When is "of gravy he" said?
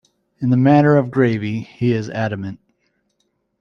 0.97-1.93